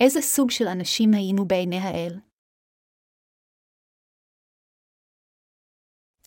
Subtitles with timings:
[0.00, 2.20] איזה סוג של אנשים היינו בעיני האל?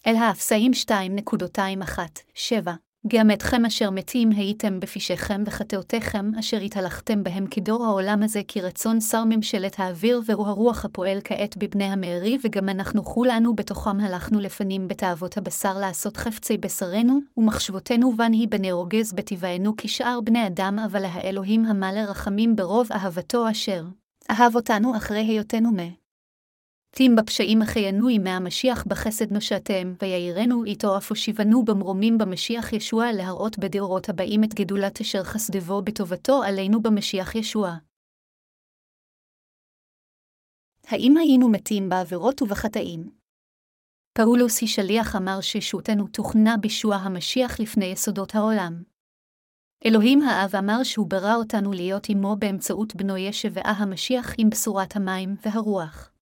[0.07, 2.69] אל האפסאים 2.21-7
[3.07, 9.01] גם אתכם אשר מתים הייתם בפשעיכם וחטאותיכם, אשר התהלכתם בהם כדור העולם הזה, כי רצון
[9.01, 14.87] שר ממשלת האוויר והוא הרוח הפועל כעת בבני המארי, וגם אנחנו כולנו בתוכם הלכנו לפנים
[14.87, 21.05] בתאוות הבשר לעשות חפצי בשרנו, ומחשבותינו בן היא בני רוגז בטבענו כשאר בני אדם, אבל
[21.05, 23.83] האלוהים המלא רחמים ברוב אהבתו אשר
[24.31, 26.02] אהב אותנו אחרי היותנו מה.
[26.95, 33.59] תים בפשעים אחיינו ימי המשיח בחסד נושעתם, ויעירנו איתו אף הושיבנו במרומים במשיח ישוע להראות
[33.59, 37.77] בדורות הבאים את גדולת אשר חסדבו בטובתו עלינו במשיח ישוע.
[40.87, 43.09] האם היינו מתים בעבירות ובחטאים?
[44.17, 48.83] פאולוס היא שליח אמר שישותנו תוכנה בישוע המשיח לפני יסודות העולם.
[49.85, 55.35] אלוהים האב אמר שהוא ברא אותנו להיות עמו באמצעות בנו ישבעה המשיח עם בשורת המים
[55.45, 56.12] והרוח.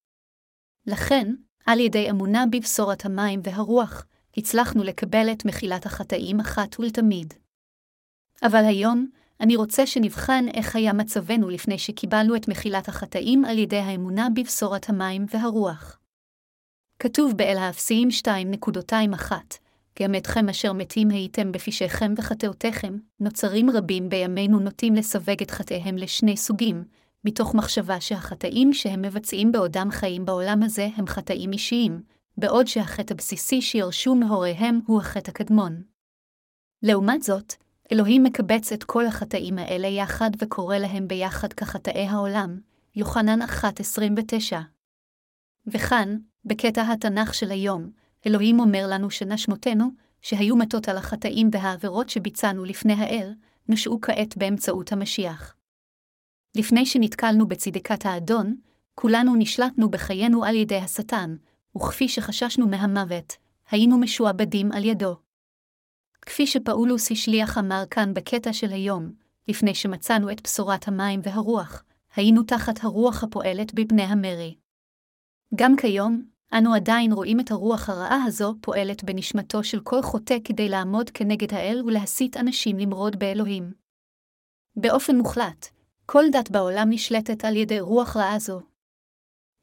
[0.87, 1.33] לכן,
[1.65, 4.05] על ידי אמונה בבשורת המים והרוח,
[4.37, 7.33] הצלחנו לקבל את מחילת החטאים אחת ולתמיד.
[8.43, 9.07] אבל היום,
[9.39, 14.89] אני רוצה שנבחן איך היה מצבנו לפני שקיבלנו את מחילת החטאים על ידי האמונה בבשורת
[14.89, 15.99] המים והרוח.
[16.99, 19.31] כתוב באל האפסיים 2.21
[20.01, 26.37] גם אתכם אשר מתים הייתם בפשעיכם וחטאותיכם, נוצרים רבים בימינו נוטים לסווג את חטאיהם לשני
[26.37, 26.83] סוגים,
[27.25, 32.01] מתוך מחשבה שהחטאים שהם מבצעים בעודם חיים בעולם הזה הם חטאים אישיים,
[32.37, 35.81] בעוד שהחטא הבסיסי שירשו מהוריהם הוא החטא הקדמון.
[36.83, 37.53] לעומת זאת,
[37.91, 42.59] אלוהים מקבץ את כל החטאים האלה יחד וקורא להם ביחד כחטאי העולם,
[42.95, 44.55] יוחנן 1.29.
[45.67, 47.91] וכאן, בקטע התנ"ך של היום,
[48.27, 49.85] אלוהים אומר לנו שנשמותינו,
[50.21, 53.33] שהיו מתות על החטאים והעבירות שביצענו לפני האל,
[53.69, 55.55] נושעו כעת באמצעות המשיח.
[56.55, 58.55] לפני שנתקלנו בצדקת האדון,
[58.95, 61.35] כולנו נשלטנו בחיינו על ידי השטן,
[61.77, 63.37] וכפי שחששנו מהמוות,
[63.71, 65.15] היינו משועבדים על ידו.
[66.21, 69.11] כפי שפאולוס השליח אמר כאן בקטע של היום,
[69.47, 71.83] לפני שמצאנו את בשורת המים והרוח,
[72.15, 74.55] היינו תחת הרוח הפועלת בבני המרי.
[75.55, 76.23] גם כיום,
[76.57, 81.53] אנו עדיין רואים את הרוח הרעה הזו פועלת בנשמתו של כל חוטא כדי לעמוד כנגד
[81.53, 83.73] האל ולהסית אנשים למרוד באלוהים.
[84.75, 85.67] באופן מוחלט,
[86.05, 88.61] כל דת בעולם נשלטת על ידי רוח רעה זו.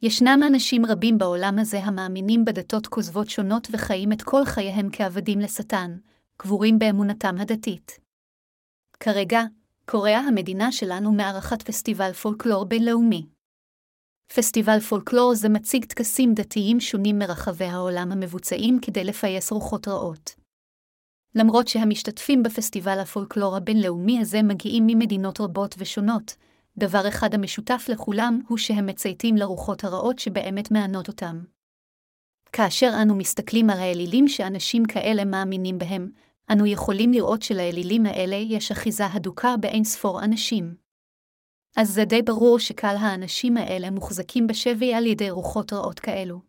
[0.03, 5.99] ישנם אנשים רבים בעולם הזה המאמינים בדתות כוזבות שונות וחיים את כל חייהם כעבדים לשטן,
[6.37, 8.01] קבורים באמונתם הדתית.
[9.01, 9.41] כרגע,
[9.87, 13.27] קוריאה המדינה שלנו מארחת פסטיבל פולקלור בינלאומי.
[14.35, 20.38] פסטיבל פולקלור זה מציג טקסים דתיים שונים מרחבי העולם המבוצעים כדי לפייס רוחות רעות.
[21.35, 26.37] למרות שהמשתתפים בפסטיבל הפולקלור הבינלאומי הזה מגיעים ממדינות רבות ושונות,
[26.79, 31.45] דבר אחד המשותף לכולם הוא שהם מצייתים לרוחות הרעות שבאמת מענות אותם.
[32.53, 36.11] כאשר אנו מסתכלים על האלילים שאנשים כאלה מאמינים בהם,
[36.53, 40.75] אנו יכולים לראות שלאלילים האלה יש אחיזה הדוקה באין ספור אנשים.
[41.77, 46.48] אז זה די ברור שקהל האנשים האלה מוחזקים בשבי על ידי רוחות רעות כאלו.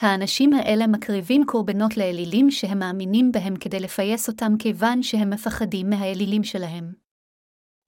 [0.00, 6.44] האנשים האלה מקריבים קורבנות לאלילים שהם מאמינים בהם כדי לפייס אותם כיוון שהם מפחדים מהאלילים
[6.44, 6.92] שלהם.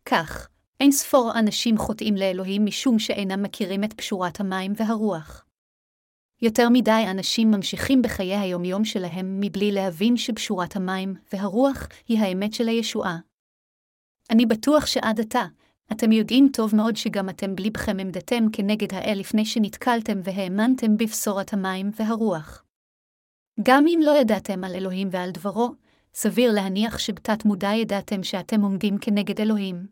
[0.04, 0.48] כך,
[0.80, 5.44] אין ספור אנשים חוטאים לאלוהים משום שאינם מכירים את פשורת המים והרוח.
[6.42, 12.68] יותר מדי אנשים ממשיכים בחיי היומיום שלהם מבלי להבין שבשורת המים והרוח היא האמת של
[12.68, 13.18] הישועה.
[14.30, 15.44] אני בטוח שעד עתה,
[15.92, 21.90] אתם יודעים טוב מאוד שגם אתם בליבכם עמדתם כנגד האל לפני שנתקלתם והאמנתם בבשורת המים
[21.96, 22.64] והרוח.
[23.62, 25.74] גם אם לא ידעתם על אלוהים ועל דברו,
[26.14, 29.86] סביר להניח שבתת מודע ידעתם שאתם עומדים כנגד אלוהים.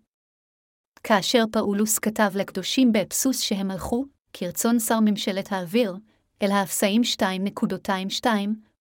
[1.02, 5.96] כאשר פאולוס כתב לקדושים באפסוס שהם הלכו, כרצון שר ממשלת האוויר,
[6.42, 8.26] אל האפסאים 2.22,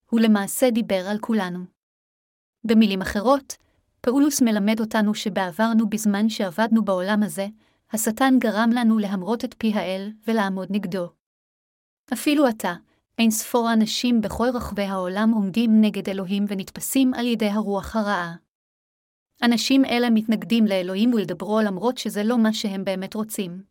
[0.10, 1.60] הוא למעשה דיבר על כולנו.
[2.64, 3.56] במילים אחרות,
[4.06, 7.48] פאולוס מלמד אותנו שבעברנו בזמן שעבדנו בעולם הזה,
[7.92, 11.10] השטן גרם לנו להמרות את פי האל ולעמוד נגדו.
[12.14, 12.74] אפילו עתה,
[13.18, 18.36] אין ספור אנשים בכל רחבי העולם עומדים נגד אלוהים ונתפסים על ידי הרוח הרעה.
[19.44, 23.64] אנשים אלה מתנגדים לאלוהים ולדברו למרות שזה לא מה שהם באמת רוצים.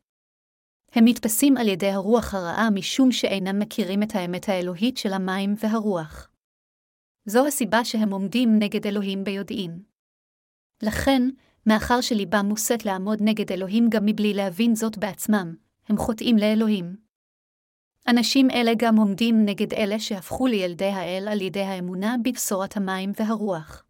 [0.92, 6.30] הם נתפסים על ידי הרוח הרעה משום שאינם מכירים את האמת האלוהית של המים והרוח.
[7.26, 9.91] זו הסיבה שהם עומדים נגד אלוהים ביודעין.
[10.82, 11.22] לכן,
[11.66, 15.54] מאחר שליבם מוסת לעמוד נגד אלוהים גם מבלי להבין זאת בעצמם,
[15.88, 16.96] הם חוטאים לאלוהים.
[18.08, 23.84] אנשים אלה גם עומדים נגד אלה שהפכו לילדי האל על ידי האמונה בבשורת המים והרוח.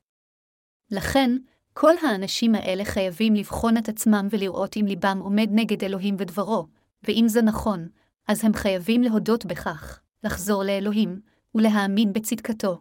[0.91, 1.31] לכן,
[1.73, 6.67] כל האנשים האלה חייבים לבחון את עצמם ולראות אם ליבם עומד נגד אלוהים ודברו,
[7.03, 7.89] ואם זה נכון,
[8.29, 11.21] אז הם חייבים להודות בכך, לחזור לאלוהים,
[11.55, 12.81] ולהאמין בצדקתו.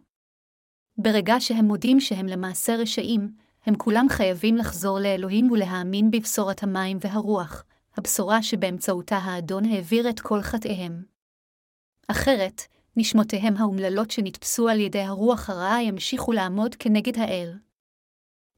[0.97, 3.31] ברגע שהם מודים שהם למעשה רשעים,
[3.65, 7.63] הם כולם חייבים לחזור לאלוהים ולהאמין בבשורת המים והרוח,
[7.97, 11.03] הבשורה שבאמצעותה האדון העביר את כל חטאיהם.
[12.07, 12.61] אחרת,
[12.97, 17.53] נשמותיהם האומללות שנתפסו על ידי הרוח הרעה ימשיכו לעמוד כנגד האל.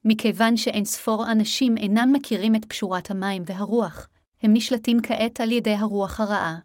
[0.04, 4.08] מכיוון שאין ספור אנשים אינם מכירים את פשורת המים והרוח,
[4.42, 6.58] הם נשלטים כעת על ידי הרוח הרעה.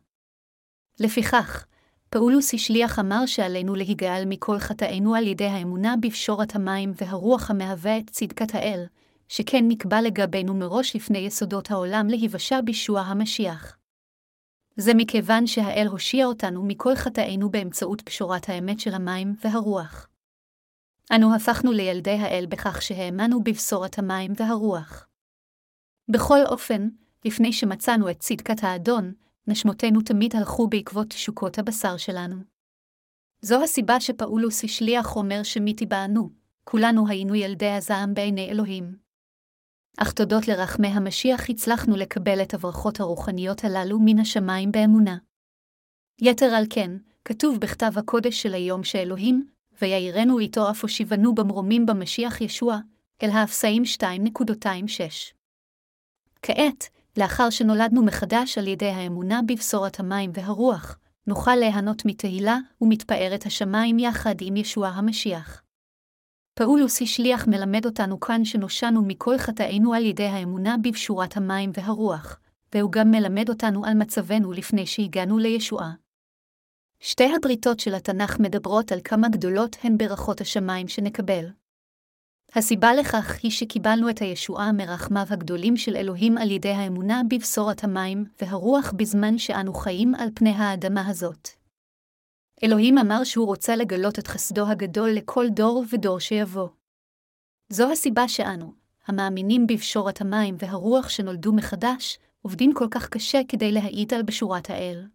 [1.00, 1.66] לפיכך,
[2.10, 8.10] פאולוס השליח אמר שעלינו להיגאל מכל חטאינו על ידי האמונה בפשורת המים והרוח המהווה את
[8.10, 8.86] צדקת האל,
[9.28, 13.78] שכן נקבע לגבינו מראש לפני יסודות העולם להיוושע בישוע המשיח.
[14.76, 20.08] זה מכיוון שהאל הושיע אותנו מכל חטאינו באמצעות פשורת האמת של המים והרוח.
[21.16, 25.08] אנו הפכנו לילדי האל בכך שהאמנו בבשורת המים והרוח.
[26.10, 26.90] בכל אופן,
[27.26, 29.14] לפני שמצאנו את צדקת האדון,
[29.48, 32.36] נשמותינו תמיד הלכו בעקבות תשוקות הבשר שלנו.
[33.42, 36.30] זו הסיבה שפאולוס השליח אומר שמי תיבענו,
[36.64, 38.96] כולנו היינו ילדי הזעם בעיני אלוהים.
[39.98, 45.18] אך תודות לרחמי המשיח הצלחנו לקבל את הברכות הרוחניות הללו מן השמיים באמונה.
[46.22, 46.92] יתר על כן,
[47.26, 49.48] כתוב בכתב הקודש של היום שאלוהים,
[49.82, 52.80] ויעירנו איתו אף הושיבנו במרומים במשיח ישוע,
[53.24, 55.34] אל האפסאים 2.26.
[56.42, 56.90] כעת,
[57.20, 64.36] לאחר שנולדנו מחדש על ידי האמונה בבשורת המים והרוח, נוכל ליהנות מתהילה ומתפארת השמיים יחד
[64.42, 65.64] עם ישוע המשיח.
[66.54, 72.40] פאולוס השליח מלמד אותנו כאן שנושענו מכל חטאינו על ידי האמונה בבשורת המים והרוח,
[72.76, 75.92] והוא גם מלמד אותנו על מצבנו לפני שהגענו לישועה.
[77.00, 81.46] שתי הבריתות של התנ"ך מדברות על כמה גדולות הן ברכות השמיים שנקבל.
[82.56, 88.26] הסיבה לכך היא שקיבלנו את הישועה מרחמיו הגדולים של אלוהים על ידי האמונה בבשורת המים
[88.42, 91.50] והרוח בזמן שאנו חיים על פני האדמה הזאת.
[92.64, 96.68] אלוהים אמר שהוא רוצה לגלות את חסדו הגדול לכל דור ודור שיבוא.
[97.70, 98.74] זו הסיבה שאנו,
[99.08, 105.08] המאמינים בבשורת המים והרוח שנולדו מחדש, עובדים כל כך קשה כדי להעיד על בשורת האל.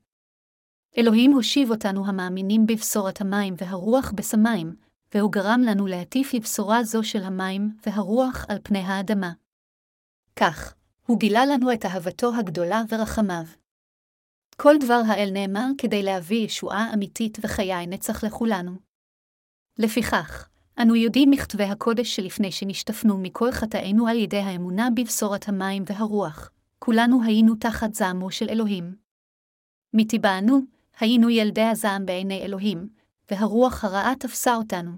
[0.99, 4.77] אלוהים הושיב אותנו המאמינים בבשורת המים והרוח בשמיים,
[5.15, 9.33] והוא גרם לנו להטיף לבשורה זו של המים והרוח על פני האדמה.
[10.37, 10.75] כך,
[11.07, 13.45] הוא גילה לנו את אהבתו הגדולה ורחמיו.
[14.57, 18.73] כל דבר האל נאמר כדי להביא ישועה אמיתית וחיי נצח לכולנו.
[19.79, 20.49] לפיכך,
[20.83, 27.23] אנו יודעים מכתבי הקודש שלפני שנשטפנו מכל חטאינו על ידי האמונה בבשורת המים והרוח, כולנו
[27.23, 28.97] היינו תחת זעמו של אלוהים.
[29.95, 30.61] מטבענו,
[31.01, 32.89] היינו ילדי הזעם בעיני אלוהים,
[33.31, 34.93] והרוח הרעה תפסה אותנו.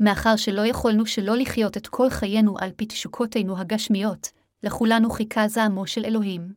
[0.00, 4.28] מאחר שלא יכולנו שלא לחיות את כל חיינו על פי תשוקותינו הגשמיות,
[4.62, 6.52] לכולנו חיכה זעמו של אלוהים.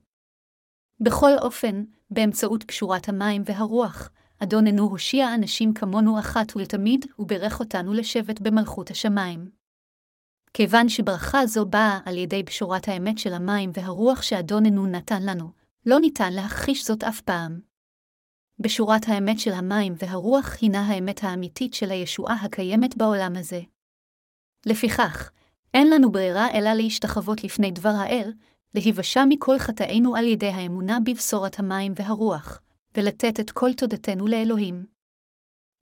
[1.00, 4.10] בכל אופן, באמצעות קשורת המים והרוח,
[4.44, 9.52] אדוננו הושיע אנשים כמונו אחת ולתמיד, וברך אותנו לשבת במלכות השמיים.
[10.54, 15.52] כיוון שברכה זו באה על ידי בשורת האמת של המים והרוח שאדוננו נתן לנו,
[15.86, 17.71] לא ניתן להכחיש זאת אף פעם.
[18.62, 23.62] בשורת האמת של המים והרוח הינה האמת האמיתית של הישועה הקיימת בעולם הזה.
[24.66, 25.32] לפיכך,
[25.74, 28.34] אין לנו ברירה אלא להשתחוות לפני דבר האל,
[28.76, 32.62] להיוושע מכל חטאינו על ידי האמונה בבשורת המים והרוח,
[32.98, 34.86] ולתת את כל תודתנו לאלוהים.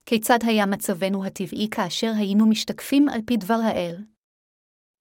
[0.05, 4.03] כיצד היה מצבנו הטבעי כאשר היינו משתקפים על פי דבר האל?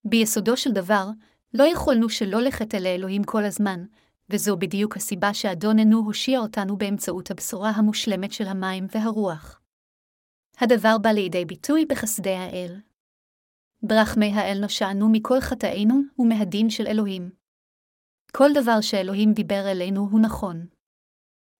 [0.04, 1.08] ביסודו של דבר,
[1.54, 3.84] לא יכולנו שלא לחטא לאלוהים כל הזמן,
[4.30, 9.60] וזו בדיוק הסיבה שאדוננו הושיע אותנו באמצעות הבשורה המושלמת של המים והרוח.
[10.60, 12.80] הדבר בא לידי ביטוי בחסדי האל.
[13.82, 17.30] ברחמי האל נושענו מכל חטאינו ומהדין של אלוהים.
[18.32, 20.66] כל דבר שאלוהים דיבר אלינו הוא נכון.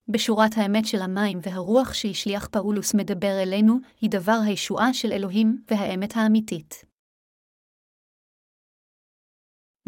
[0.09, 6.17] בשורת האמת של המים והרוח שהשליח פאולוס מדבר אלינו, היא דבר הישועה של אלוהים והאמת
[6.17, 6.88] האמיתית.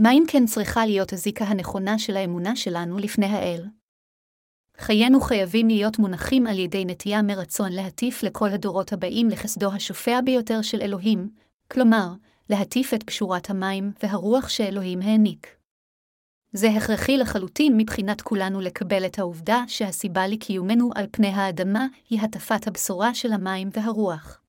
[0.02, 3.66] מה אם כן צריכה להיות הזיקה הנכונה של האמונה שלנו לפני האל?
[4.76, 10.62] חיינו חייבים להיות מונחים על ידי נטייה מרצון להטיף לכל הדורות הבאים לחסדו השופע ביותר
[10.62, 11.30] של אלוהים,
[11.70, 12.08] כלומר,
[12.50, 15.56] להטיף את פשורת המים והרוח שאלוהים העניק.
[16.52, 22.66] זה הכרחי לחלוטין מבחינת כולנו לקבל את העובדה שהסיבה לקיומנו על פני האדמה היא הטפת
[22.66, 24.40] הבשורה של המים והרוח.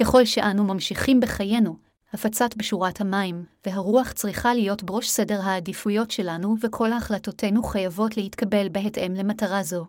[0.00, 6.92] ככל שאנו ממשיכים בחיינו, הפצת בשורת המים והרוח צריכה להיות בראש סדר העדיפויות שלנו וכל
[6.92, 9.86] החלטותינו חייבות להתקבל בהתאם למטרה זו.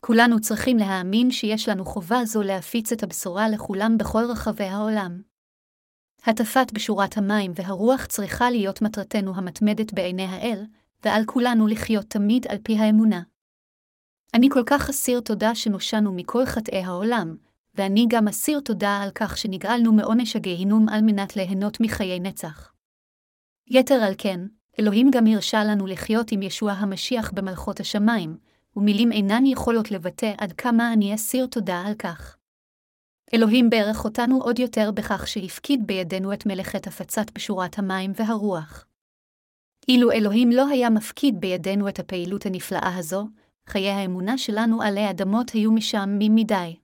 [0.00, 5.22] כולנו צריכים להאמין שיש לנו חובה זו להפיץ את הבשורה לכולם בכל רחבי העולם.
[6.24, 10.64] הטפת בשורת המים והרוח צריכה להיות מטרתנו המתמדת בעיני האל,
[11.04, 13.22] ועל כולנו לחיות תמיד על פי האמונה.
[14.34, 17.36] אני כל כך אסיר תודה שנושענו מכל חטאי העולם,
[17.78, 22.72] ואני גם אסיר תודה על כך שנגאלנו מעונש הגיהינום על מנת ליהנות מחיי נצח.
[23.66, 24.40] יתר על כן,
[24.80, 28.38] אלוהים גם הרשה לנו לחיות עם ישוע המשיח במלכות השמיים,
[28.76, 32.36] ומילים אינן יכולות לבטא עד כמה אני אסיר תודה על כך.
[33.34, 38.86] אלוהים ברך אותנו עוד יותר בכך שהפקיד בידינו את מלאכת הפצת בשורת המים והרוח.
[39.88, 43.28] אילו אלוהים לא היה מפקיד בידינו את הפעילות הנפלאה הזו,
[43.68, 46.76] חיי האמונה שלנו עלי אדמות היו משעממים מדי.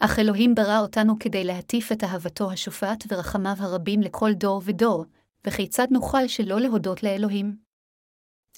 [0.00, 5.04] אך אלוהים ברא אותנו כדי להטיף את אהבתו השופעת ורחמיו הרבים לכל דור ודור,
[5.46, 7.56] וכיצד נוכל שלא להודות לאלוהים?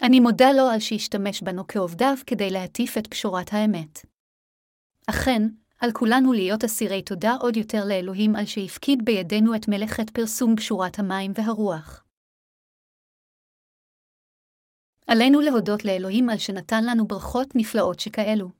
[0.02, 3.98] אני מודה לו על שהשתמש בנו כעובדיו כדי להטיף את פשורת האמת.
[5.06, 5.42] אכן,
[5.80, 10.98] על כולנו להיות אסירי תודה עוד יותר לאלוהים על שהפקיד בידינו את מלאכת פרסום פשורת
[10.98, 12.04] המים והרוח.
[15.06, 18.50] עלינו להודות לאלוהים על שנתן לנו ברכות נפלאות שכאלו.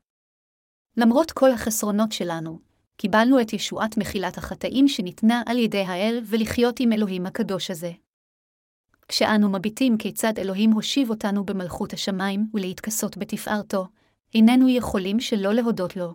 [0.97, 2.70] למרות כל החסרונות שלנו,
[3.01, 7.93] קיבלנו את ישועת מחילת החטאים שניתנה על ידי האל ולחיות עם אלוהים הקדוש הזה.
[9.09, 13.87] כשאנו מביטים כיצד אלוהים הושיב אותנו במלכות השמיים ולהתכסות בתפארתו,
[14.35, 16.15] איננו יכולים שלא להודות לו.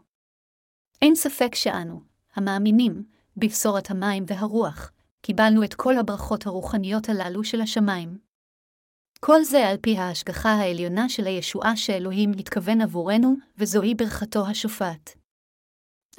[1.01, 2.01] אין ספק שאנו,
[2.35, 3.03] המאמינים,
[3.37, 8.17] בבשורת המים והרוח, קיבלנו את כל הברכות הרוחניות הללו של השמיים.
[9.19, 15.25] כל זה על פי ההשגחה העליונה של הישועה שאלוהים התכוון עבורנו, וזוהי ברכתו השופעת.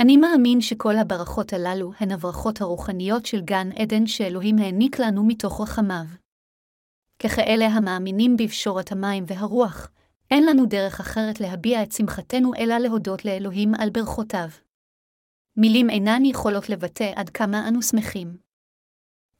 [0.01, 5.61] אני מאמין שכל הברכות הללו הן הברכות הרוחניות של גן עדן שאלוהים העניק לנו מתוך
[5.61, 6.05] רחמיו.
[7.19, 9.91] ככאלה המאמינים בפשורת המים והרוח,
[10.31, 14.49] אין לנו דרך אחרת להביע את שמחתנו אלא להודות לאלוהים על ברכותיו.
[15.57, 18.37] מילים אינן יכולות לבטא עד כמה אנו שמחים.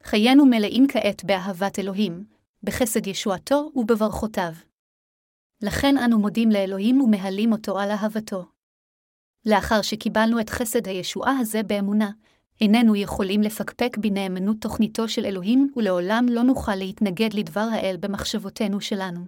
[0.03, 2.25] חיינו מלאים כעת באהבת אלוהים,
[2.63, 4.51] בחסד ישועתו ובברכותיו.
[5.61, 8.56] לכן אנו מודים לאלוהים ומהלים אותו על אהבתו.
[9.47, 12.11] לאחר שקיבלנו את חסד הישועה הזה באמונה,
[12.61, 19.25] איננו יכולים לפקפק בנאמנות תוכניתו של אלוהים, ולעולם לא נוכל להתנגד לדבר האל במחשבותינו שלנו.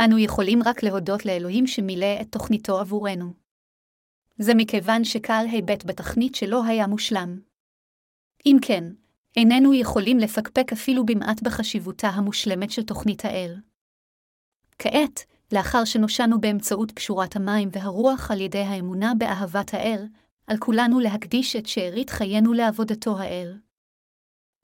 [0.00, 3.32] אנו יכולים רק להודות לאלוהים שמילא את תוכניתו עבורנו.
[4.38, 7.38] זה מכיוון שקהל היבט בתכנית שלא היה מושלם.
[8.46, 8.84] אם כן,
[9.36, 13.56] איננו יכולים לפקפק אפילו במעט בחשיבותה המושלמת של תוכנית האל.
[14.78, 20.06] כעת, לאחר שנושענו באמצעות פשורת המים והרוח על ידי האמונה באהבת האל,
[20.46, 23.58] על כולנו להקדיש את שארית חיינו לעבודתו האל.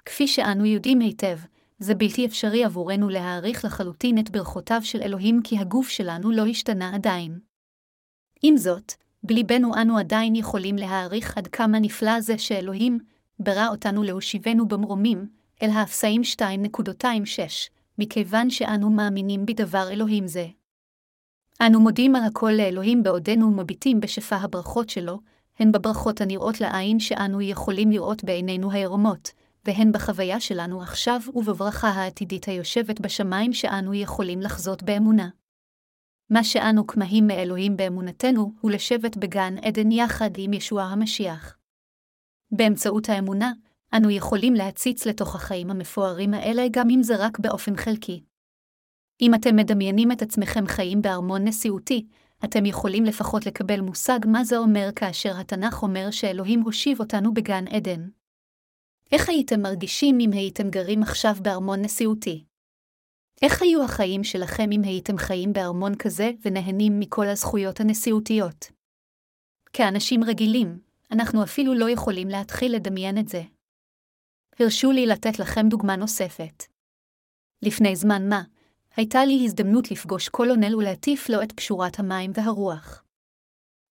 [0.04, 1.38] כפי שאנו יודעים היטב,
[1.78, 6.94] זה בלתי אפשרי עבורנו להעריך לחלוטין את ברכותיו של אלוהים כי הגוף שלנו לא השתנה
[6.94, 7.38] עדיין.
[8.42, 8.92] עם זאת,
[9.22, 12.98] בליבנו אנו עדיין יכולים להעריך עד כמה נפלא זה שאלוהים
[13.38, 15.28] ברא אותנו להושיבנו במרומים,
[15.62, 16.40] אל האפסאים 2.26,
[17.98, 20.46] מכיוון שאנו מאמינים בדבר אלוהים זה.
[21.66, 25.18] אנו מודים על הכל לאלוהים בעודנו מביטים בשפע הברכות שלו,
[25.58, 29.30] הן בברכות הנראות לעין שאנו יכולים לראות בעינינו הערומות,
[29.64, 35.28] והן בחוויה שלנו עכשיו ובברכה העתידית היושבת בשמיים שאנו יכולים לחזות באמונה.
[36.30, 41.56] מה שאנו כמהים מאלוהים באמונתנו הוא לשבת בגן עדן יחד עם ישוע המשיח.
[42.52, 43.52] באמצעות האמונה,
[43.96, 48.29] אנו יכולים להציץ לתוך החיים המפוארים האלה גם אם זה רק באופן חלקי.
[49.22, 52.06] אם אתם מדמיינים את עצמכם חיים בארמון נשיאותי,
[52.44, 57.64] אתם יכולים לפחות לקבל מושג מה זה אומר כאשר התנ"ך אומר שאלוהים הושיב אותנו בגן
[57.68, 58.08] עדן.
[59.12, 62.44] איך הייתם מרגישים אם הייתם גרים עכשיו בארמון נשיאותי?
[63.42, 68.70] איך היו החיים שלכם אם הייתם חיים בארמון כזה ונהנים מכל הזכויות הנשיאותיות?
[69.72, 73.42] כאנשים רגילים, אנחנו אפילו לא יכולים להתחיל לדמיין את זה.
[74.60, 76.64] הרשו לי לתת לכם דוגמה נוספת.
[77.62, 78.42] לפני זמן מה,
[79.00, 83.04] הייתה לי הזדמנות לפגוש קולונל ולהטיף לו את פשורת המים והרוח.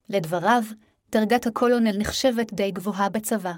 [0.09, 0.63] לדבריו,
[1.11, 3.53] דרגת הקולונל נחשבת די גבוהה בצבא.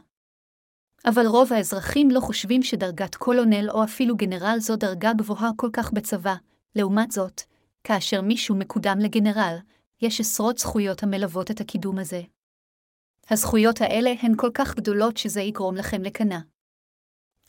[1.05, 5.93] אבל רוב האזרחים לא חושבים שדרגת קולונל או אפילו גנרל זו דרגה גבוהה כל כך
[5.93, 6.36] בצבא,
[6.75, 7.41] לעומת זאת,
[7.84, 9.58] כאשר מישהו מקודם לגנרל,
[10.01, 12.22] יש עשרות זכויות המלוות את הקידום הזה.
[13.29, 16.38] הזכויות האלה הן כל כך גדולות שזה יגרום לכם לקנא.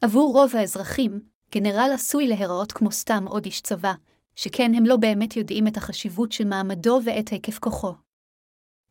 [0.01, 3.93] עבור רוב האזרחים, גנרל עשוי להיראות כמו סתם עוד איש צבא,
[4.37, 7.95] שכן הם לא באמת יודעים את החשיבות של מעמדו ואת היקף כוחו.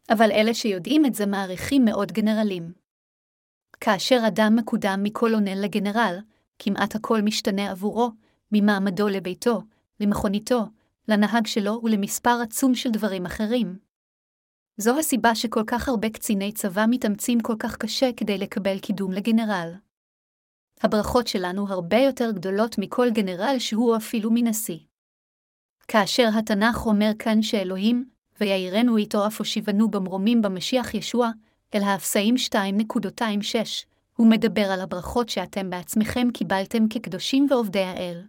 [0.09, 2.73] אבל אלה שיודעים את זה מעריכים מאוד גנרלים.
[3.79, 6.19] כאשר אדם מקודם מקולונל לגנרל,
[6.59, 8.11] כמעט הכל משתנה עבורו,
[8.51, 9.61] ממעמדו לביתו,
[9.99, 10.61] למכוניתו,
[11.07, 13.79] לנהג שלו ולמספר עצום של דברים אחרים.
[14.77, 19.73] זו הסיבה שכל כך הרבה קציני צבא מתאמצים כל כך קשה כדי לקבל קידום לגנרל.
[20.83, 24.77] הברכות שלנו הרבה יותר גדולות מכל גנרל שהוא אפילו מנשיא.
[25.87, 28.09] כאשר התנ"ך אומר כאן שאלוהים,
[28.39, 31.29] ויעירנו איתו אף הושיבנו במרומים במשיח ישוע,
[31.75, 32.55] אל האפסאים 2.26,
[34.15, 38.21] הוא מדבר על הברכות שאתם בעצמכם קיבלתם כקדושים ועובדי האל.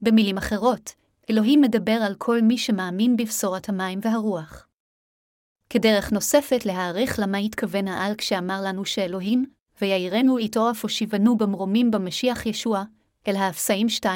[0.00, 0.94] במילים אחרות,
[1.30, 4.66] אלוהים מדבר על כל מי שמאמין בבשורת המים והרוח.
[5.70, 9.46] כדרך נוספת להעריך למה התכוון העל כשאמר לנו שאלוהים,
[9.80, 12.82] ויעירנו איתו אף הושיבנו במרומים במשיח ישוע,
[13.28, 14.06] אל האפסאים 2.26,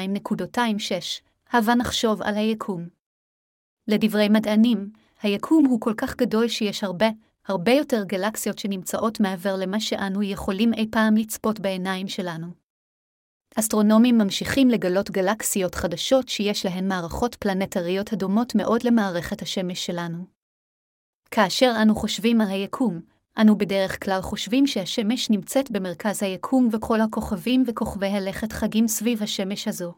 [1.51, 2.87] הבה נחשוב על היקום.
[3.87, 7.07] לדברי מדענים, היקום הוא כל כך גדול שיש הרבה,
[7.47, 12.47] הרבה יותר גלקסיות שנמצאות מעבר למה שאנו יכולים אי פעם לצפות בעיניים שלנו.
[13.55, 20.25] אסטרונומים ממשיכים לגלות גלקסיות חדשות שיש להן מערכות פלנטריות הדומות מאוד למערכת השמש שלנו.
[21.31, 23.01] כאשר אנו חושבים על היקום,
[23.41, 29.67] אנו בדרך כלל חושבים שהשמש נמצאת במרכז היקום וכל הכוכבים וכוכבי הלכת חגים סביב השמש
[29.67, 29.93] הזו.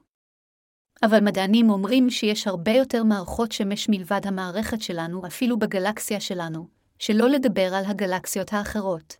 [1.03, 6.67] אבל מדענים אומרים שיש הרבה יותר מערכות שמש מלבד המערכת שלנו, אפילו בגלקסיה שלנו,
[6.99, 9.17] שלא לדבר על הגלקסיות האחרות.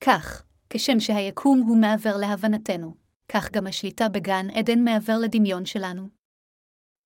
[0.00, 2.94] כך, כשם שהיקום הוא מעבר להבנתנו,
[3.28, 6.08] כך גם השליטה בגן עדן מעבר לדמיון שלנו.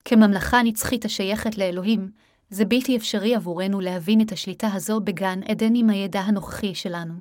[0.05, 2.11] כממלכה נצחית השייכת לאלוהים,
[2.51, 7.15] זה בלתי אפשרי עבורנו להבין את השליטה הזו בגן עדן עם הידע הנוכחי שלנו.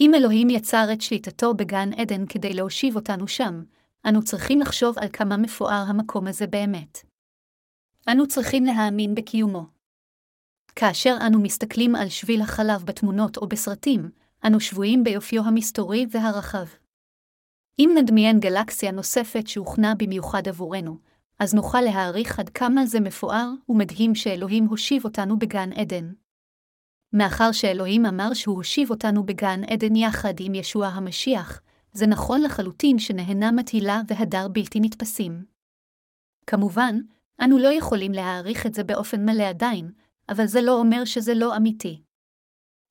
[0.00, 3.62] אם אלוהים יצר את שליטתו בגן עדן כדי להושיב אותנו שם,
[4.08, 6.98] אנו צריכים לחשוב על כמה מפואר המקום הזה באמת.
[8.08, 9.66] אנו צריכים להאמין בקיומו.
[10.76, 14.10] כאשר אנו מסתכלים על שביל החלב בתמונות או בסרטים,
[14.46, 16.66] אנו שבויים ביופיו המסתורי והרחב.
[17.78, 20.98] אם נדמיין גלקסיה נוספת שהוכנה במיוחד עבורנו,
[21.40, 26.12] אז נוכל להעריך עד כמה זה מפואר ומדהים שאלוהים הושיב אותנו בגן עדן.
[27.12, 32.98] מאחר שאלוהים אמר שהוא הושיב אותנו בגן עדן יחד עם ישוע המשיח, זה נכון לחלוטין
[32.98, 35.44] שנהנה מתהילה והדר בלתי נתפסים.
[36.46, 37.00] כמובן,
[37.44, 39.90] אנו לא יכולים להעריך את זה באופן מלא עדיין,
[40.28, 42.02] אבל זה לא אומר שזה לא אמיתי.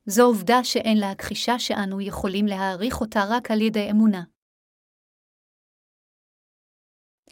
[0.06, 4.22] זו עובדה שאין להכחישה שאנו יכולים להעריך אותה רק על ידי אמונה.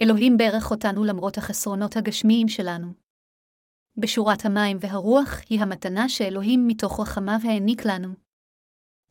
[0.03, 2.93] אלוהים ברך אותנו למרות החסרונות הגשמיים שלנו.
[3.97, 8.09] בשורת המים והרוח היא המתנה שאלוהים מתוך רחמיו העניק לנו.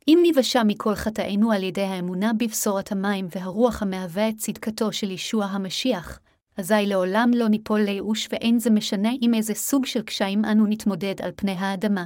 [0.07, 5.45] אם ניוושע מכל חטאינו על ידי האמונה בבשורת המים והרוח המהווה את צדקתו של ישוע
[5.45, 6.19] המשיח,
[6.57, 11.21] אזי לעולם לא ניפול לייאוש ואין זה משנה עם איזה סוג של קשיים אנו נתמודד
[11.21, 12.05] על פני האדמה.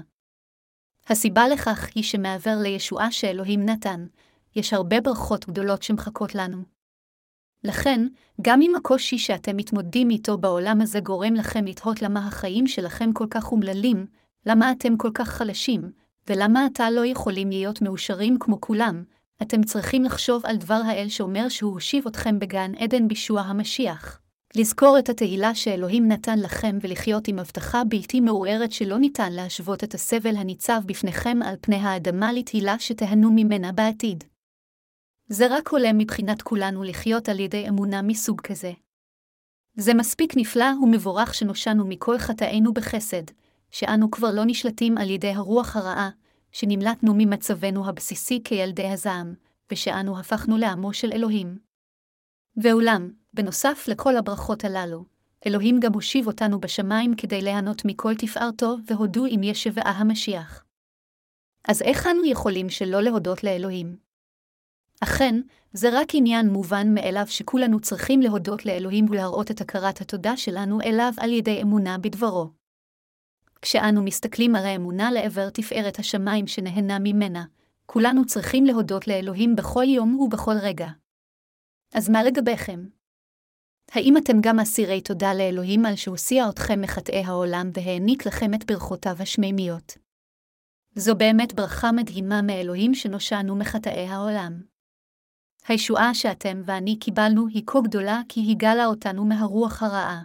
[1.08, 4.06] הסיבה לכך היא שמעבר לישועה שאלוהים נתן,
[4.56, 6.81] יש הרבה ברכות גדולות שמחכות לנו.
[7.64, 8.08] לכן,
[8.42, 13.28] גם אם הקושי שאתם מתמודדים איתו בעולם הזה גורם לכם לתהות למה החיים שלכם כל
[13.30, 14.06] כך אומללים,
[14.46, 15.92] למה אתם כל כך חלשים,
[16.30, 19.04] ולמה עתה לא יכולים להיות מאושרים כמו כולם,
[19.42, 24.20] אתם צריכים לחשוב על דבר האל שאומר שהוא הושיב אתכם בגן עדן בישוע המשיח.
[24.56, 29.94] לזכור את התהילה שאלוהים נתן לכם ולחיות עם הבטחה בלתי מעורערת שלא ניתן להשוות את
[29.94, 34.24] הסבל הניצב בפניכם על פני האדמה לתהילה שתהנו ממנה בעתיד.
[35.34, 38.72] זה רק עולה מבחינת כולנו לחיות על ידי אמונה מסוג כזה.
[39.76, 43.24] זה מספיק נפלא ומבורך שנושענו מכל חטאינו בחסד,
[43.72, 46.10] שאנו כבר לא נשלטים על ידי הרוח הרעה,
[46.52, 49.34] שנמלטנו ממצבנו הבסיסי כילדי הזעם,
[49.72, 51.58] ושאנו הפכנו לעמו של אלוהים.
[52.58, 55.06] ואולם, בנוסף לכל הברכות הללו,
[55.48, 60.64] אלוהים גם הושיב אותנו בשמיים כדי ליהנות מכל תפארתו, והודו אם יש שבעה המשיח.
[61.68, 64.11] אז איך אנו יכולים שלא להודות לאלוהים?
[65.04, 65.36] אכן,
[65.74, 71.12] זה רק עניין מובן מאליו שכולנו צריכים להודות לאלוהים ולהראות את הכרת התודה שלנו אליו
[71.18, 72.50] על ידי אמונה בדברו.
[73.62, 77.46] כשאנו מסתכלים על האמונה לעבר תפארת השמיים שנהנה ממנה,
[77.86, 80.88] כולנו צריכים להודות לאלוהים בכל יום ובכל רגע.
[81.94, 82.86] אז מה לגביכם?
[83.92, 89.16] האם אתם גם אסירי תודה לאלוהים על שהוסיע אתכם מחטאי העולם והעניק לכם את ברכותיו
[89.20, 89.98] השמימיות?
[90.96, 94.71] זו באמת ברכה מדהימה מאלוהים שנושענו מחטאי העולם.
[95.68, 100.24] הישועה שאתם ואני קיבלנו היא כה גדולה כי היא גלה אותנו מהרוח הרעה.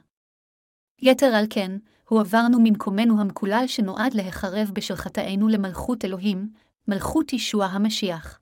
[1.03, 1.73] יתר על כן,
[2.09, 6.53] הועברנו ממקומנו המקולל שנועד להחרב בשל חטאינו למלכות אלוהים,
[6.89, 8.41] מלכות ישוע המשיח.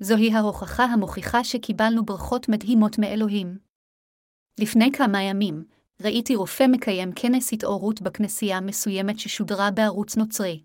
[0.00, 3.58] זוהי ההוכחה המוכיחה שקיבלנו ברכות מדהימות מאלוהים.
[4.60, 5.64] לפני כמה ימים,
[6.00, 10.62] ראיתי רופא מקיים כנס התעוררות בכנסייה מסוימת ששודרה בערוץ נוצרי.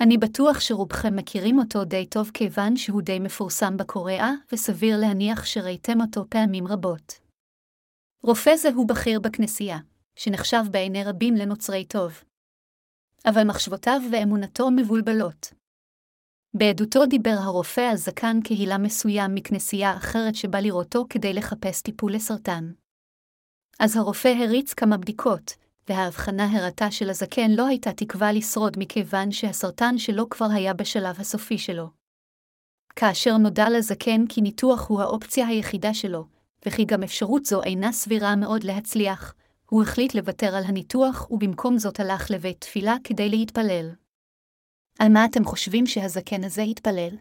[0.00, 6.00] אני בטוח שרובכם מכירים אותו די טוב כיוון שהוא די מפורסם בקוריאה, וסביר להניח שראיתם
[6.00, 7.20] אותו פעמים רבות.
[8.22, 9.78] רופא זה הוא בכיר בכנסייה,
[10.16, 12.12] שנחשב בעיני רבים לנוצרי טוב.
[13.26, 15.52] אבל מחשבותיו ואמונתו מבולבלות.
[16.54, 22.72] בעדותו דיבר הרופא על זקן קהילה מסוים מכנסייה אחרת שבא לראותו כדי לחפש טיפול לסרטן.
[23.80, 25.54] אז הרופא הריץ כמה בדיקות,
[25.90, 31.90] וההבחנה הראתה שלזקן לא הייתה תקווה לשרוד מכיוון שהסרטן שלו כבר היה בשלב הסופי שלו.
[32.96, 36.26] כאשר נודע לזקן כי ניתוח הוא האופציה היחידה שלו,
[36.66, 39.34] וכי גם אפשרות זו אינה סבירה מאוד להצליח,
[39.70, 43.90] הוא החליט לוותר על הניתוח ובמקום זאת הלך לבית תפילה כדי להתפלל.
[44.98, 47.16] על מה אתם חושבים שהזקן הזה התפלל?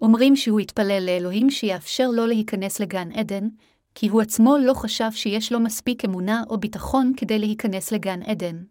[0.00, 3.48] אומרים שהוא התפלל לאלוהים שיאפשר לו להיכנס לגן עדן,
[3.94, 8.64] כי הוא עצמו לא חשב שיש לו מספיק אמונה או ביטחון כדי להיכנס לגן עדן.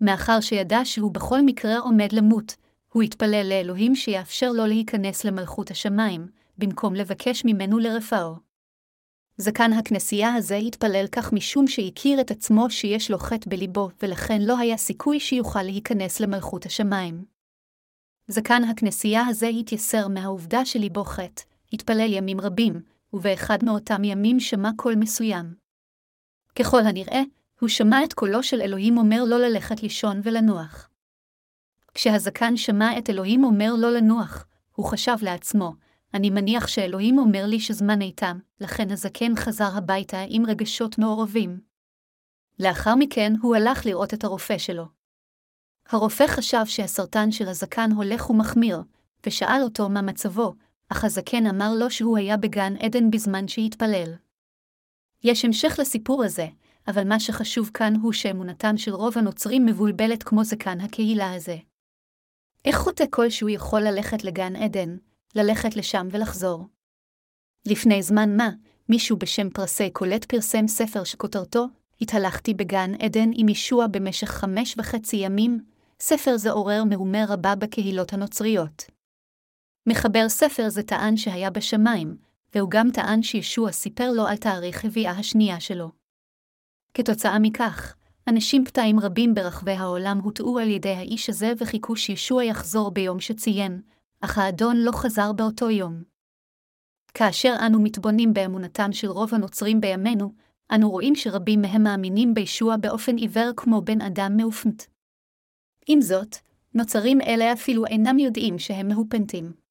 [0.00, 2.56] מאחר שידע שהוא בכל מקרה עומד למות,
[2.92, 6.26] הוא התפלל לאלוהים שיאפשר לו להיכנס למלכות השמיים,
[6.58, 8.34] במקום לבקש ממנו לרפאו.
[9.38, 14.58] זקן הכנסייה הזה התפלל כך משום שהכיר את עצמו שיש לו חטא בליבו, ולכן לא
[14.58, 17.24] היה סיכוי שיוכל להיכנס למלכות השמיים.
[18.28, 22.82] זקן הכנסייה הזה התייסר מהעובדה שליבו חטא, התפלל ימים רבים,
[23.16, 25.54] ובאחד מאותם ימים שמע קול מסוים.
[26.58, 27.22] ככל הנראה,
[27.60, 30.88] הוא שמע את קולו של אלוהים אומר לא ללכת לישון ולנוח.
[31.94, 35.72] כשהזקן שמע את אלוהים אומר לא לנוח, הוא חשב לעצמו,
[36.14, 41.60] אני מניח שאלוהים אומר לי שזמן איתם, לכן הזקן חזר הביתה עם רגשות מעורבים.
[42.58, 44.84] לאחר מכן הוא הלך לראות את הרופא שלו.
[45.88, 48.82] הרופא חשב שהסרטן של הזקן הולך ומחמיר,
[49.26, 50.54] ושאל אותו מה מצבו,
[50.88, 54.14] אך הזקן אמר לו שהוא היה בגן עדן בזמן שהתפלל.
[55.24, 56.46] יש המשך לסיפור הזה,
[56.88, 61.56] אבל מה שחשוב כאן הוא שאמונתם של רוב הנוצרים מבולבלת כמו זקן הקהילה הזה.
[62.64, 64.96] איך חוטא כלשהו יכול ללכת לגן עדן,
[65.34, 66.66] ללכת לשם ולחזור?
[67.66, 68.50] לפני זמן מה,
[68.88, 71.66] מישהו בשם פרסי קולט פרסם ספר שכותרתו
[72.00, 75.60] התהלכתי בגן עדן עם ישוע במשך חמש וחצי ימים,
[76.00, 78.95] ספר זה עורר מהומה רבה בקהילות הנוצריות.
[79.86, 82.16] מחבר ספר זה טען שהיה בשמיים,
[82.54, 85.90] והוא גם טען שישוע סיפר לו על תאריך הביאה השנייה שלו.
[86.94, 87.96] כתוצאה מכך,
[88.28, 93.80] אנשים פתאים רבים ברחבי העולם הוטעו על ידי האיש הזה וחיכו שישוע יחזור ביום שציין,
[94.20, 96.02] אך האדון לא חזר באותו יום.
[97.14, 100.32] כאשר אנו מתבוננים באמונתם של רוב הנוצרים בימינו,
[100.74, 104.86] אנו רואים שרבים מהם מאמינים בישוע באופן עיוור כמו בן אדם מאופנת.
[105.86, 106.36] עם זאת,
[106.74, 109.65] נוצרים אלה אפילו אינם יודעים שהם מהופנטים.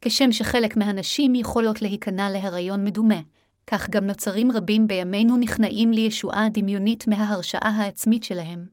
[0.00, 3.20] כשם שחלק מהנשים יכולות להיכנע להיריון מדומה,
[3.66, 8.66] כך גם נוצרים רבים בימינו נכנעים לישועה דמיונית מההרשאה העצמית שלהם.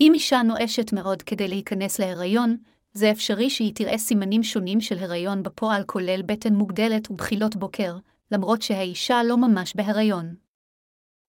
[0.00, 2.56] אם אישה נואשת מאוד כדי להיכנס להיריון,
[2.92, 7.96] זה אפשרי שהיא תראה סימנים שונים של הריון בפועל כולל בטן מוגדלת ובחילות בוקר,
[8.30, 10.34] למרות שהאישה לא ממש בהריון.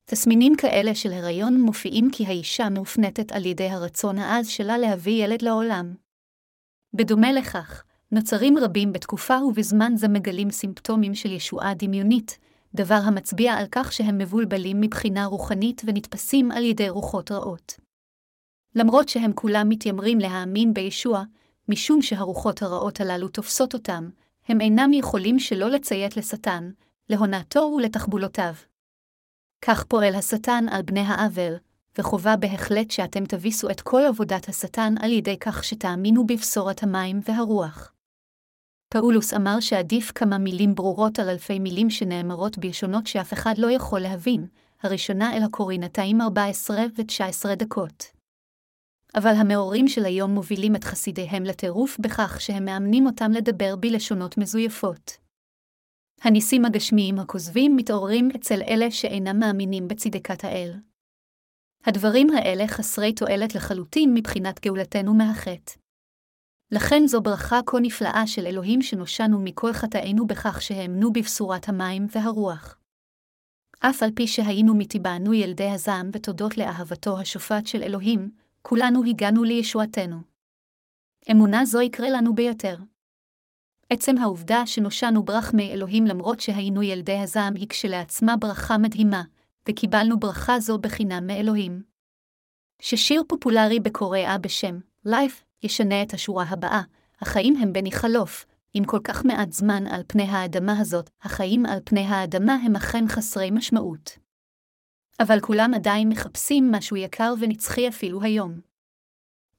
[0.06, 5.42] תסמינים כאלה של הריון מופיעים כי האישה מאופנטת על ידי הרצון העז שלה להביא ילד
[5.42, 5.96] לעולם.
[6.94, 12.40] בדומה לכך, נוצרים רבים בתקופה ובזמן זה מגלים סימפטומים של ישועה דמיונית,
[12.76, 17.80] דבר המצביע על כך שהם מבולבלים מבחינה רוחנית ונתפסים על ידי רוחות רעות.
[18.76, 21.24] למרות שהם כולם מתיימרים להאמין בישוע,
[21.70, 24.10] משום שהרוחות הרעות הללו תופסות אותם,
[24.48, 26.72] הם אינם יכולים שלא לציית לשטן,
[27.10, 28.54] להונאתו ולתחבולותיו.
[29.62, 31.54] כך פועל השטן על בני העוול,
[31.98, 37.94] וחובה בהחלט שאתם תביסו את כל עבודת השטן על ידי כך שתאמינו בבשורת המים והרוח.
[38.94, 44.00] פאולוס אמר שעדיף כמה מילים ברורות על אלפי מילים שנאמרות בלשונות שאף אחד לא יכול
[44.00, 44.48] להבין,
[44.84, 48.04] הראשונה אל הקורינתיים 14 ו-19 דקות.
[49.16, 55.18] אבל המאורים של היום מובילים את חסידיהם לטירוף בכך שהם מאמנים אותם לדבר בלשונות מזויפות.
[56.22, 60.74] הניסים הגשמיים הכוזבים מתעוררים אצל אלה שאינם מאמינים בצדקת האל.
[61.86, 65.87] הדברים האלה חסרי תועלת לחלוטין מבחינת גאולתנו מהחטא.
[66.72, 72.78] לכן זו ברכה כה נפלאה של אלוהים שנושענו מכל חטאינו בכך שהאמנו בבשורת המים והרוח.
[73.80, 80.18] אף על פי שהיינו מטבענו ילדי הזעם ותודות לאהבתו השופט של אלוהים, כולנו הגענו לישועתנו.
[81.32, 82.78] אמונה זו יקרה לנו ביותר.
[83.90, 89.24] עצם העובדה שנושענו ברחמי אלוהים למרות שהיינו ילדי הזעם היא כשלעצמה ברכה מדהימה,
[89.70, 91.84] וקיבלנו ברכה זו בחינם מאלוהים.
[92.82, 96.82] ששיר פופולרי בקוריאה בשם Life ישנה את השורה הבאה,
[97.22, 101.80] החיים הם בני חלוף, עם כל כך מעט זמן על פני האדמה הזאת, החיים על
[101.86, 104.18] פני האדמה הם אכן חסרי משמעות.
[105.20, 108.60] אבל כולם עדיין מחפשים משהו יקר ונצחי אפילו היום.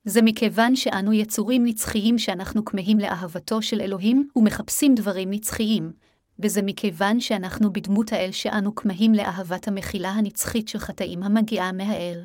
[0.04, 5.92] זה מכיוון שאנו יצורים נצחיים שאנחנו כמהים לאהבתו של אלוהים ומחפשים דברים נצחיים,
[6.38, 12.24] וזה מכיוון שאנחנו בדמות האל שאנו כמהים לאהבת המחילה הנצחית של חטאים המגיעה מהאל.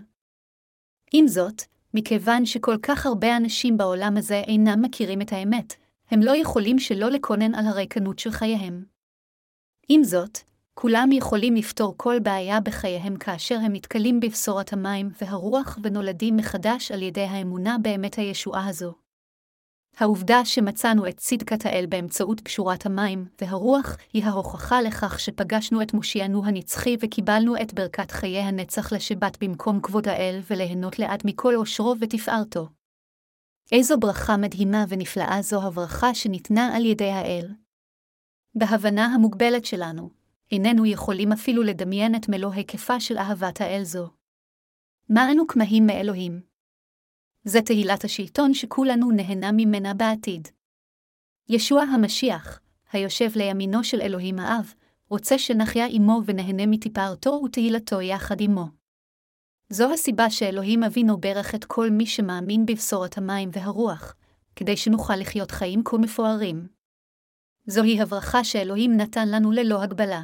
[1.13, 1.61] עם זאת,
[1.93, 5.73] מכיוון שכל כך הרבה אנשים בעולם הזה אינם מכירים את האמת,
[6.11, 8.85] הם לא יכולים שלא לקונן על הריקנות של חייהם.
[9.89, 10.37] עם זאת,
[10.73, 17.01] כולם יכולים לפתור כל בעיה בחייהם כאשר הם נתקלים בבשורת המים והרוח ונולדים מחדש על
[17.01, 19.02] ידי האמונה באמת הישועה הזו.
[19.97, 26.45] העובדה שמצאנו את צדקת האל באמצעות פשורת המים והרוח היא ההוכחה לכך שפגשנו את מושיענו
[26.45, 32.69] הנצחי וקיבלנו את ברכת חיי הנצח לשבת במקום כבוד האל וליהנות לעד מכל עושרו ותפארתו.
[33.71, 37.47] איזו ברכה מדהימה ונפלאה זו הברכה שניתנה על ידי האל.
[38.55, 40.09] בהבנה המוגבלת שלנו,
[40.51, 44.09] איננו יכולים אפילו לדמיין את מלוא היקפה של אהבת האל זו.
[45.09, 46.52] מה אנו כמהים מאלוהים?
[47.43, 50.47] זה תהילת השלטון שכולנו נהנה ממנה בעתיד.
[51.49, 52.59] ישוע המשיח,
[52.91, 54.73] היושב לימינו של אלוהים האב,
[55.09, 58.65] רוצה שנחיה עמו ונהנה מטיפארתו ותהילתו יחד עמו.
[59.69, 64.15] זו הסיבה שאלוהים אבינו ברך את כל מי שמאמין בבשורת המים והרוח,
[64.55, 66.67] כדי שנוכל לחיות חיים כה מפוארים.
[67.67, 70.21] זוהי הברכה שאלוהים נתן לנו ללא הגבלה.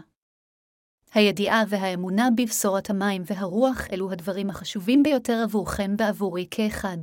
[1.13, 6.97] הידיעה והאמונה בבשורת המים והרוח אלו הדברים החשובים ביותר עבורכם ועבורי כאחד.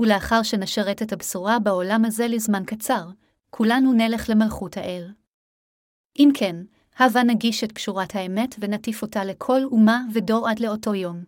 [0.00, 3.08] ולאחר שנשרת את הבשורה בעולם הזה לזמן קצר,
[3.50, 5.12] כולנו נלך למלכות האל.
[6.18, 6.56] אם כן,
[6.98, 11.24] הבה נגיש את פשורת האמת ונטיף אותה לכל אומה ודור עד לאותו יום.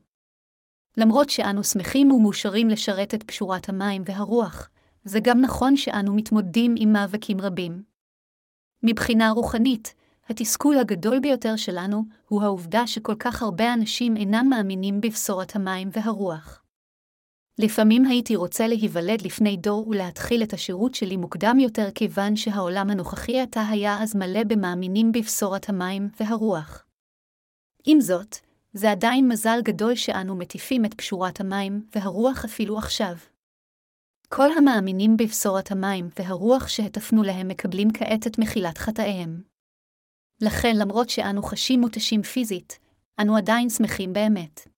[0.96, 4.70] למרות שאנו שמחים ומאושרים לשרת את פשורת המים והרוח,
[5.04, 7.82] זה גם נכון שאנו מתמודדים עם מאבקים רבים.
[8.82, 9.94] מבחינה רוחנית,
[10.30, 16.62] התסכול הגדול ביותר שלנו הוא העובדה שכל כך הרבה אנשים אינם מאמינים בבשורת המים והרוח.
[17.58, 23.40] לפעמים הייתי רוצה להיוולד לפני דור ולהתחיל את השירות שלי מוקדם יותר כיוון שהעולם הנוכחי
[23.40, 26.84] עתה היה אז מלא במאמינים בבשורת המים והרוח.
[27.84, 28.36] עם זאת,
[28.72, 33.16] זה עדיין מזל גדול שאנו מטיפים את פשורת המים והרוח אפילו עכשיו.
[34.28, 39.55] כל המאמינים בבשורת המים והרוח שהטפנו להם מקבלים כעת את מחילת חטאיהם.
[40.40, 42.78] לכן, למרות שאנו חשים מותשים פיזית,
[43.20, 44.68] אנו עדיין שמחים באמת.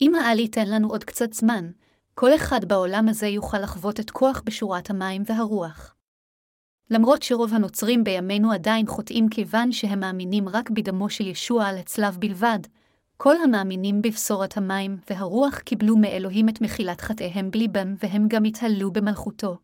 [0.00, 1.70] אם העל ייתן לנו עוד קצת זמן,
[2.14, 5.94] כל אחד בעולם הזה יוכל לחוות את כוח בשורת המים והרוח.
[6.90, 12.16] למרות שרוב הנוצרים בימינו עדיין חוטאים כיוון שהם מאמינים רק בדמו של ישוע על הצלב
[12.16, 12.58] בלבד,
[13.16, 19.58] כל המאמינים בבשורת המים והרוח קיבלו מאלוהים את מחילת חטאיהם בליבם, והם גם התהלו במלכותו.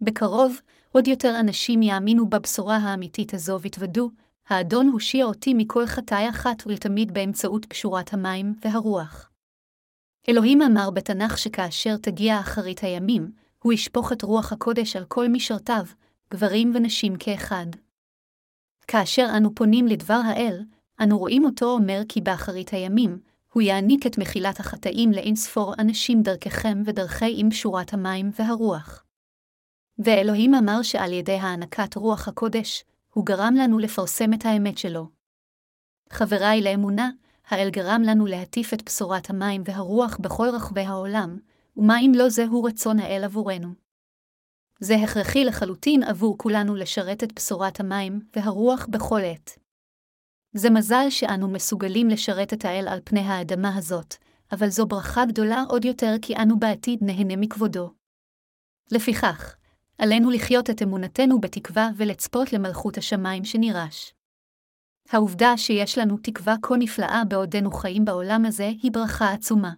[0.00, 0.60] בקרוב,
[0.92, 4.10] עוד יותר אנשים יאמינו בבשורה האמיתית הזו ויתוודו,
[4.48, 9.30] האדון הושיע אותי מכל חטאי אחת ולתמיד באמצעות פשורת המים והרוח.
[10.28, 15.84] אלוהים אמר בתנ"ך שכאשר תגיע אחרית הימים, הוא ישפוך את רוח הקודש על כל משרתיו,
[16.30, 17.66] גברים ונשים כאחד.
[18.86, 20.64] כאשר אנו פונים לדבר האל,
[21.02, 23.18] אנו רואים אותו אומר כי באחרית הימים,
[23.52, 29.04] הוא יעניק את מחילת החטאים לאין ספור אנשים דרככם ודרכי עם שורת המים והרוח.
[29.98, 35.08] ואלוהים אמר שעל ידי הענקת רוח הקודש, הוא גרם לנו לפרסם את האמת שלו.
[36.10, 37.10] חבריי לאמונה,
[37.48, 41.38] האל גרם לנו להטיף את בשורת המים והרוח בכל רחבי העולם,
[41.76, 43.68] ומה אם לא זהו רצון האל עבורנו?
[44.80, 49.58] זה הכרחי לחלוטין עבור כולנו לשרת את בשורת המים והרוח בכל עת.
[50.52, 54.14] זה מזל שאנו מסוגלים לשרת את האל על פני האדמה הזאת,
[54.52, 57.94] אבל זו ברכה גדולה עוד יותר כי אנו בעתיד נהנה מכבודו.
[58.92, 59.56] לפיכך,
[59.98, 64.14] עלינו לחיות את אמונתנו בתקווה ולצפות למלכות השמיים שנירש.
[65.10, 69.72] העובדה שיש לנו תקווה כה נפלאה בעודנו חיים בעולם הזה היא ברכה עצומה.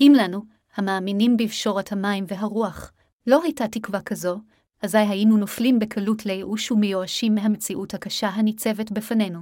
[0.00, 0.42] אם לנו,
[0.74, 2.92] המאמינים בפשורת המים והרוח,
[3.26, 4.40] לא הייתה תקווה כזו,
[4.82, 9.40] אזי היינו נופלים בקלות לייאוש ומיואשים מהמציאות הקשה הניצבת בפנינו.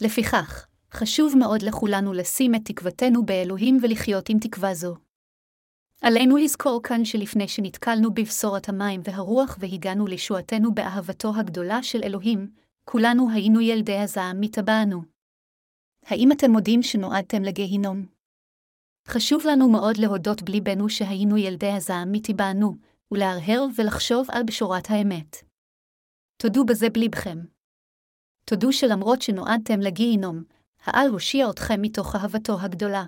[0.00, 4.96] לפיכך, חשוב מאוד לכולנו לשים את תקוותנו באלוהים ולחיות עם תקווה זו.
[6.02, 12.50] עלינו לזכור כאן שלפני שנתקלנו בבשורת המים והרוח והגענו לישועתנו באהבתו הגדולה של אלוהים,
[12.84, 15.02] כולנו היינו ילדי הזעם מטבענו.
[16.06, 18.06] האם אתם מודים שנועדתם לגיהינום?
[19.08, 22.76] חשוב לנו מאוד להודות בליבנו שהיינו ילדי הזעם מטבענו,
[23.10, 25.36] ולהרהר ולחשוב על בשורת האמת.
[26.36, 27.38] תודו בזה בליבכם.
[28.44, 30.42] תודו שלמרות שנועדתם לגיהינום,
[30.84, 33.04] העל הושיע אתכם מתוך אהבתו הגדולה.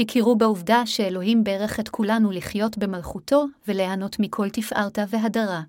[0.00, 5.62] הכירו בעובדה שאלוהים ברך את כולנו לחיות במלכותו וליהנות מכל תפארתה והדרה.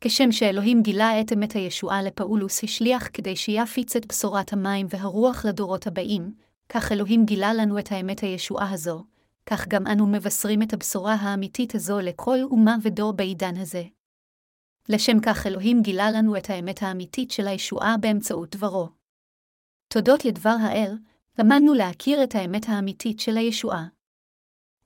[0.00, 5.86] כשם שאלוהים גילה את אמת הישועה לפאולוס השליח כדי שיפיץ את בשורת המים והרוח לדורות
[5.86, 6.34] הבאים,
[6.68, 9.04] כך אלוהים גילה לנו את האמת הישועה הזו,
[9.46, 13.82] כך גם אנו מבשרים את הבשורה האמיתית הזו לכל אומה ודור בעידן הזה.
[14.88, 18.88] לשם כך אלוהים גילה לנו את האמת האמיתית של הישועה באמצעות דברו.
[19.88, 20.96] תודות לדבר האל,
[21.38, 23.86] למדנו להכיר את האמת האמיתית של הישועה.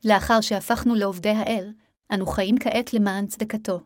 [0.04, 1.72] לאחר שהפכנו לעובדי האל,
[2.12, 3.80] אנו חיים כעת למען צדקתו.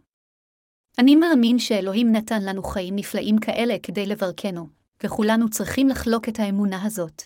[0.99, 4.69] אני מאמין שאלוהים נתן לנו חיים נפלאים כאלה כדי לברכנו,
[5.03, 7.23] וכולנו צריכים לחלוק את האמונה הזאת.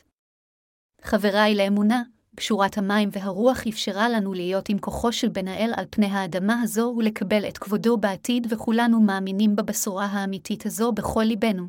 [1.03, 2.03] חבריי לאמונה,
[2.37, 6.95] פשורת המים והרוח אפשרה לנו להיות עם כוחו של בן האל על פני האדמה הזו
[6.99, 11.69] ולקבל את כבודו בעתיד, וכולנו מאמינים בבשורה האמיתית הזו בכל ליבנו.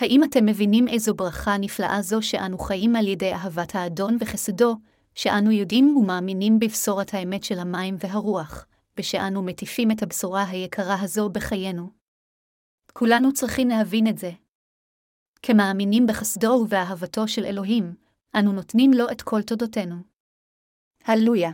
[0.00, 4.76] האם אתם מבינים איזו ברכה נפלאה זו שאנו חיים על ידי אהבת האדון וחסדו,
[5.14, 8.66] שאנו יודעים ומאמינים בבשורת האמת של המים והרוח,
[8.98, 11.90] ושאנו מטיפים את הבשורה היקרה הזו בחיינו?
[12.92, 14.30] כולנו צריכים להבין את זה.
[15.42, 17.94] כמאמינים בחסדו ובאהבתו של אלוהים,
[18.38, 19.96] אנו נותנים לו את כל תודותינו.
[21.04, 21.50] הללויה.